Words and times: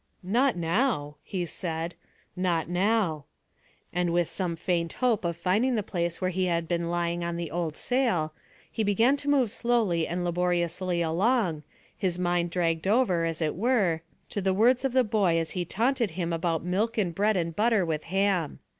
"Not 0.23 0.57
now," 0.57 1.17
he 1.21 1.45
said, 1.45 1.93
"not 2.35 2.67
now;" 2.67 3.25
and 3.93 4.11
with 4.11 4.27
some 4.29 4.55
faint 4.55 4.93
hope 4.93 5.23
of 5.23 5.37
finding 5.37 5.75
the 5.75 5.83
place 5.83 6.19
where 6.19 6.31
he 6.31 6.45
had 6.45 6.67
been 6.67 6.89
lying 6.89 7.23
on 7.23 7.37
the 7.37 7.51
old 7.51 7.77
sail, 7.77 8.33
he 8.71 8.83
began 8.83 9.15
to 9.17 9.29
move 9.29 9.51
slowly 9.51 10.07
and 10.07 10.25
laboriously 10.25 11.03
along, 11.03 11.61
his 11.95 12.17
mind 12.17 12.49
dragged 12.49 12.87
over, 12.87 13.25
as 13.25 13.43
it 13.43 13.53
were, 13.53 14.01
to 14.29 14.41
the 14.41 14.55
words 14.55 14.83
of 14.83 14.93
the 14.93 15.03
boy 15.03 15.37
as 15.37 15.51
he 15.51 15.65
taunted 15.65 16.09
him 16.17 16.33
about 16.33 16.63
milk 16.65 16.97
and 16.97 17.13
bread 17.13 17.37
and 17.37 17.55
butter 17.55 17.85
with 17.85 18.05
ham. 18.05 18.57